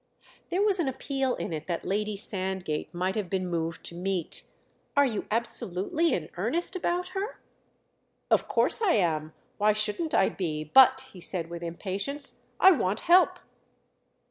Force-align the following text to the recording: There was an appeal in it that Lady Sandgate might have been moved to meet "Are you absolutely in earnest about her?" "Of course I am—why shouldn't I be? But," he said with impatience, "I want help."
There 0.49 0.63
was 0.63 0.79
an 0.79 0.87
appeal 0.87 1.35
in 1.35 1.53
it 1.53 1.67
that 1.67 1.85
Lady 1.85 2.15
Sandgate 2.15 2.91
might 2.91 3.13
have 3.15 3.29
been 3.29 3.47
moved 3.47 3.83
to 3.83 3.93
meet 3.95 4.41
"Are 4.97 5.05
you 5.05 5.27
absolutely 5.29 6.11
in 6.13 6.31
earnest 6.37 6.75
about 6.75 7.09
her?" 7.09 7.39
"Of 8.31 8.47
course 8.47 8.81
I 8.81 8.93
am—why 8.93 9.73
shouldn't 9.73 10.15
I 10.15 10.29
be? 10.29 10.63
But," 10.63 11.09
he 11.13 11.21
said 11.21 11.51
with 11.51 11.61
impatience, 11.61 12.39
"I 12.59 12.71
want 12.71 13.01
help." 13.01 13.37